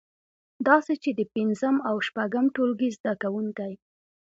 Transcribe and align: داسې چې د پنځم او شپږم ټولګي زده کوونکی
داسې 0.67 0.93
چې 1.03 1.09
د 1.19 1.21
پنځم 1.35 1.75
او 1.89 1.95
شپږم 2.07 2.45
ټولګي 2.55 2.89
زده 2.97 3.13
کوونکی 3.21 3.73